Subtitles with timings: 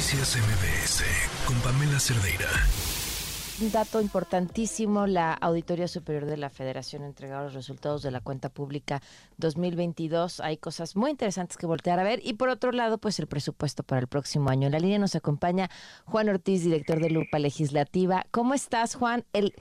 [0.00, 1.04] Noticias MBS
[1.44, 2.48] con Pamela Cerdeira.
[3.60, 8.22] Un dato importantísimo, la Auditoría Superior de la Federación ha entregado los resultados de la
[8.22, 9.02] cuenta pública
[9.36, 10.40] 2022.
[10.40, 12.22] Hay cosas muy interesantes que voltear a ver.
[12.24, 14.68] Y por otro lado, pues el presupuesto para el próximo año.
[14.68, 15.68] En la línea nos acompaña
[16.06, 18.24] Juan Ortiz, director de Lupa Legislativa.
[18.30, 19.26] ¿Cómo estás, Juan?
[19.34, 19.54] El,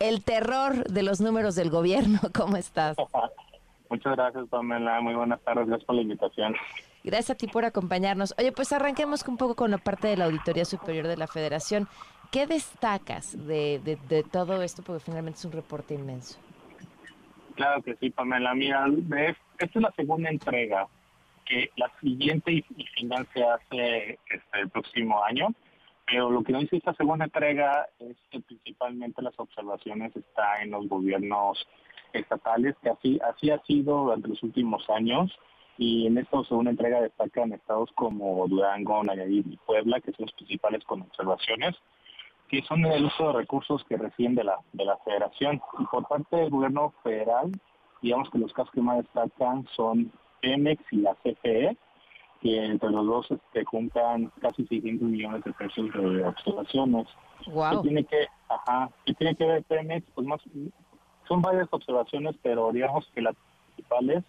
[0.00, 2.18] el terror de los números del gobierno.
[2.34, 2.96] ¿Cómo estás?
[3.90, 5.00] Muchas gracias, Pamela.
[5.00, 5.66] Muy buenas tardes.
[5.66, 6.54] Gracias por la invitación.
[7.04, 8.34] Gracias a ti por acompañarnos.
[8.38, 11.86] Oye, pues arranquemos un poco con la parte de la Auditoría Superior de la Federación.
[12.30, 14.82] ¿Qué destacas de, de, todo esto?
[14.82, 16.38] Porque finalmente es un reporte inmenso.
[17.54, 18.54] Claro que sí, Pamela.
[18.54, 18.86] Mira,
[19.58, 20.88] esta es la segunda entrega,
[21.44, 22.62] que la siguiente y,
[22.96, 25.48] final se hace este, el próximo año.
[26.06, 30.70] Pero lo que nos dice esta segunda entrega es que principalmente las observaciones están en
[30.70, 31.66] los gobiernos
[32.18, 35.30] estatales, que así, así ha sido durante los últimos años
[35.76, 40.34] y en esta segunda entrega destacan estados como Durango, Nayarit y Puebla, que son los
[40.34, 41.74] principales con observaciones,
[42.48, 45.60] que son el uso de recursos que reciben de la, de la federación.
[45.78, 47.50] Y por parte del gobierno federal,
[48.02, 51.76] digamos que los casos que más destacan son Pemex y la CFE,
[52.40, 57.08] que entre los dos este, juntan casi 600 millones de pesos de observaciones.
[57.46, 57.82] Wow.
[57.82, 60.08] ¿Qué tiene que, ajá, ¿qué tiene que ver Pemex?
[60.14, 60.40] Pues más,
[61.28, 63.34] son varias observaciones, pero digamos que las
[63.74, 64.24] principales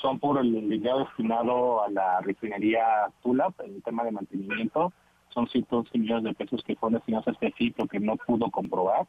[0.00, 4.92] son por el dinero destinado a la refinería Tula, en el tema de mantenimiento.
[5.30, 9.06] Son 111 millones de pesos que fueron destinados a este sitio que no pudo comprobar.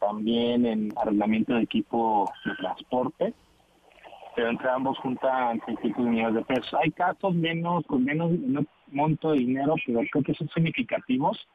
[0.00, 3.34] También en arrendamiento de equipo de transporte,
[4.34, 6.74] pero entre ambos juntan 600 millones de pesos.
[6.82, 8.30] Hay casos menos con menos,
[8.88, 11.48] monto de dinero, pero creo que son significativos.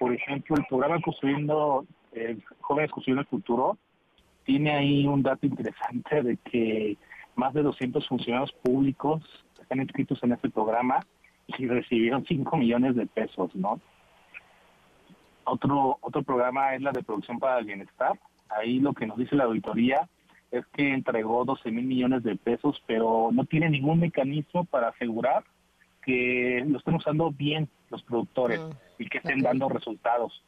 [0.00, 3.78] Por ejemplo, el programa Construyendo, eh, Jóvenes Construyendo el Futuro,
[4.44, 6.96] tiene ahí un dato interesante de que
[7.36, 9.22] más de 200 funcionarios públicos
[9.60, 11.00] están inscritos en este programa
[11.46, 13.80] y recibieron 5 millones de pesos, ¿no?
[15.44, 18.18] Otro, otro programa es la de producción para el bienestar.
[18.48, 20.08] Ahí lo que nos dice la auditoría
[20.50, 25.44] es que entregó 12 mil millones de pesos, pero no tiene ningún mecanismo para asegurar
[26.02, 30.42] que lo estén usando bien los productores mm, y que estén dando resultados.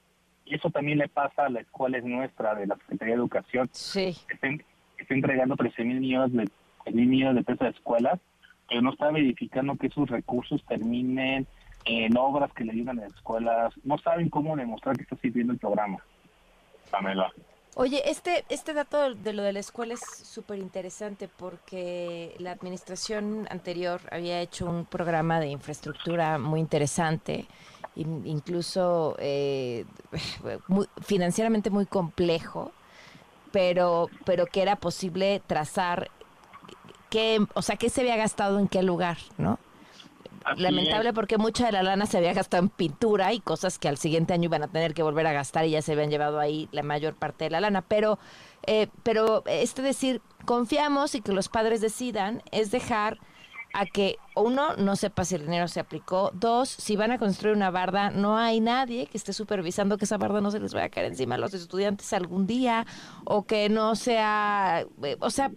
[0.47, 3.69] Y eso también le pasa a la escuela nuestra de la Secretaría de Educación.
[3.73, 4.17] Sí.
[4.29, 4.65] Estén,
[4.97, 8.21] está entregando 13 mil millones de mil millones de pesos de escuelas,
[8.69, 11.47] pero no está verificando que esos recursos terminen
[11.85, 13.75] en obras que le ayudan a las escuelas.
[13.85, 15.99] No saben cómo demostrar que está sirviendo el programa.
[16.91, 17.33] Pamela.
[17.79, 23.47] Oye, este, este dato de lo de la escuela es súper interesante porque la administración
[23.51, 27.45] anterior había hecho un programa de infraestructura muy interesante,
[27.97, 29.85] incluso eh,
[31.03, 32.73] financieramente muy complejo,
[33.53, 36.11] pero, pero que era posible trazar
[37.11, 39.59] qué, o sea, qué se había gastado en qué lugar, ¿no?
[40.57, 43.99] Lamentable porque mucha de la lana se había gastado en pintura y cosas que al
[43.99, 46.69] siguiente año iban a tener que volver a gastar y ya se habían llevado ahí
[46.71, 47.83] la mayor parte de la lana.
[47.83, 48.21] Pero,
[48.65, 53.19] eh, pero este decir, confiamos y que los padres decidan es dejar
[53.73, 57.55] a que uno no sepa si el dinero se aplicó, dos, si van a construir
[57.55, 60.87] una barda, no hay nadie que esté supervisando que esa barda no se les vaya
[60.87, 62.87] a caer encima a los estudiantes algún día
[63.25, 65.51] o que no sea, eh, o sea,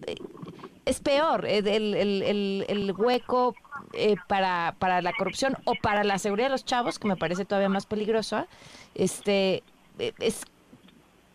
[0.90, 3.56] es peor eh, el, el, el, hueco
[3.94, 7.46] eh, para, para la corrupción o para la seguridad de los chavos, que me parece
[7.46, 8.47] todavía más peligroso,
[8.96, 9.64] este
[10.00, 10.44] eh, es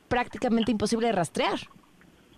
[0.09, 1.61] prácticamente imposible de rastrear.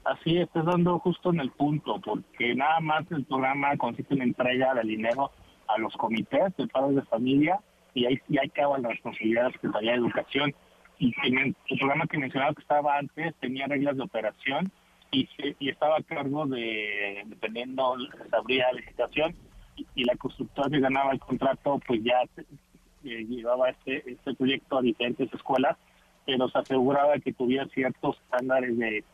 [0.06, 4.72] Así estás dando justo en el punto, porque nada más el programa consiste en entrega
[4.72, 5.32] de dinero
[5.66, 7.58] a los comités de padres de familia
[7.92, 10.54] y ahí, y ahí acaba la responsabilidad de la Secretaría de Educación.
[11.00, 14.70] Y el programa que mencionaba que estaba antes tenía reglas de operación
[15.10, 15.28] y,
[15.58, 17.96] y estaba a cargo de, dependiendo,
[18.30, 19.34] se abría la licitación
[19.96, 22.22] y, la constructora que ganaba el contrato pues ya
[23.02, 25.76] eh, llevaba este, este proyecto a diferentes escuelas,
[26.24, 29.04] pero se aseguraba que tuviera ciertos estándares de,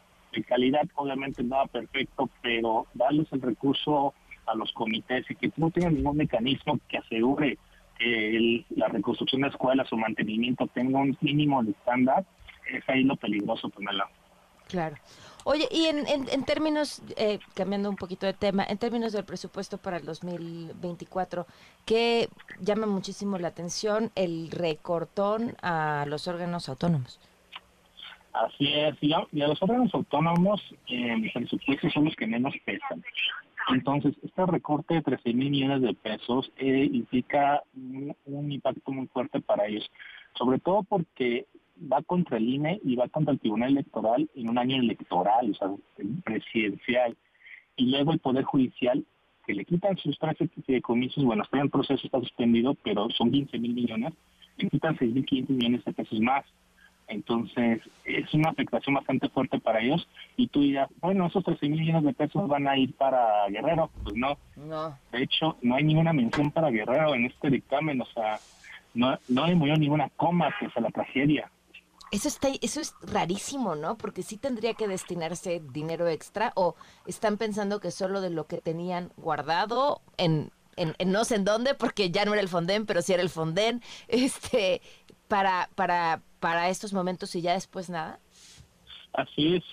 [0.42, 4.14] calidad, obviamente no era perfecto, pero darles el recurso
[4.46, 7.58] a los comités y que no tengan ningún mecanismo que asegure
[7.98, 12.24] que la reconstrucción de escuelas o mantenimiento tenga un mínimo de estándar,
[12.72, 14.08] es ahí lo peligroso, Pamela.
[14.68, 14.96] Claro.
[15.44, 19.76] Oye, y en, en, términos, eh, cambiando un poquito de tema, en términos del presupuesto
[19.76, 21.46] para el 2024,
[21.84, 22.28] ¿qué
[22.60, 27.18] llama muchísimo la atención el recortón a los órganos autónomos?
[28.32, 33.04] Así es, y a, los órganos autónomos, eh, mis presupuestos son los que menos pesan.
[33.68, 37.62] Entonces, este recorte de 13 mil millones de pesos eh, implica
[38.24, 39.88] un impacto muy fuerte para ellos,
[40.34, 41.46] sobre todo porque
[41.92, 45.54] va contra el INE y va contra el Tribunal Electoral en un año electoral, o
[45.54, 45.68] sea,
[46.24, 47.16] presidencial.
[47.76, 49.04] Y luego el Poder Judicial
[49.46, 53.58] que le quitan sus tres fideicomisos, bueno, está en proceso, está suspendido, pero son 15
[53.58, 54.14] mil millones,
[54.56, 56.44] le quitan 6.500 millones de pesos más.
[57.12, 60.08] Entonces, es una afectación bastante fuerte para ellos.
[60.36, 63.90] Y tú dirás, bueno, esos 13 mil millones de pesos van a ir para Guerrero.
[64.02, 64.38] Pues no.
[64.56, 64.98] No.
[65.12, 68.00] De hecho, no hay ninguna mención para Guerrero en este dictamen.
[68.00, 68.38] O sea,
[68.94, 71.50] no, no hay ninguna coma pese a la tragedia.
[72.10, 73.96] Eso está, eso es rarísimo, ¿no?
[73.96, 76.76] Porque sí tendría que destinarse dinero extra o
[77.06, 81.74] están pensando que solo de lo que tenían guardado en, en, no sé en dónde,
[81.74, 84.82] porque ya no era el Fonden, pero sí era el Fonden, este,
[85.26, 88.18] para, para, para estos momentos y ya después nada.
[89.12, 89.64] Así es.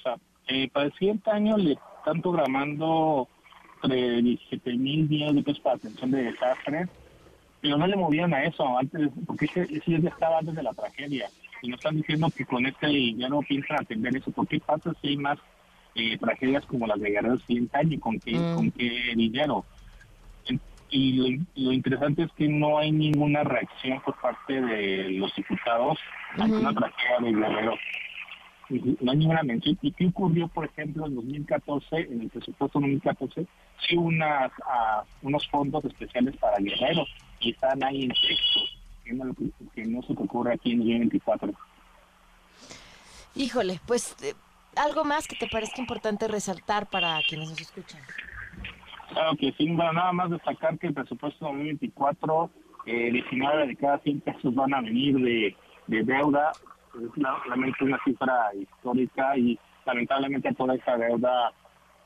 [0.48, 3.27] Eh, para el siguiente año le están programando
[3.81, 6.88] entre 17 mil millones de pesos para atención de desastres,
[7.60, 10.74] pero no le movían a eso antes, porque ese, ese ya estaba antes de la
[10.74, 11.27] tragedia
[11.63, 14.30] y nos están diciendo que con este ya no piensan atender eso.
[14.30, 15.39] ¿Por qué pasa si hay más
[15.95, 18.00] eh, tragedias como las de Guerrero el siguiente año?
[18.00, 18.56] ¿Con qué, mm.
[18.56, 19.65] ¿con qué dinero?
[20.91, 26.00] Y lo, interesante es que no hay ninguna reacción por parte de los diputados
[26.38, 27.75] ante una tragedia de Guerrero.
[29.01, 29.77] No hay ninguna mención.
[29.81, 33.45] ¿Y qué ocurrió, por ejemplo, en 2014, en el presupuesto 2014?
[33.88, 37.06] Sí, unas, uh, unos fondos especiales para Guerrero
[37.39, 38.59] y están ahí en texto
[39.74, 41.51] que no se te ocurre aquí en el 24.
[43.36, 44.33] Híjole, pues eh,
[44.75, 48.01] algo más que te parezca importante resaltar para quienes nos escuchan.
[49.19, 52.50] Claro que sí, bueno, nada más destacar que el presupuesto 2024,
[52.86, 55.57] eh, 19 de cada 100 pesos van a venir de,
[55.88, 56.54] de deuda,
[56.95, 61.51] es realmente una cifra histórica y lamentablemente toda esa deuda,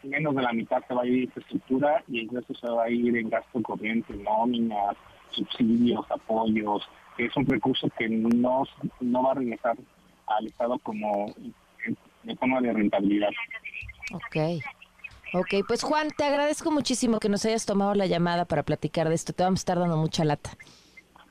[0.02, 2.86] menos de la mitad se va a ir en infraestructura y el resto se va
[2.86, 4.96] a ir en gasto corriente, nóminas,
[5.30, 6.82] subsidios, apoyos,
[7.20, 8.64] es un recurso que no,
[9.02, 9.78] no va a regresar
[10.26, 11.28] al Estado como
[12.24, 13.30] de forma de rentabilidad.
[14.14, 14.64] Ok.
[15.34, 19.16] Ok, pues Juan, te agradezco muchísimo que nos hayas tomado la llamada para platicar de
[19.16, 19.34] esto.
[19.34, 20.52] Te vamos a estar dando mucha lata.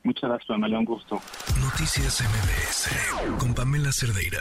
[0.03, 1.21] Muchas gracias, Pamela, un gusto.
[1.61, 4.41] Noticias MBS con Pamela Cerdeira.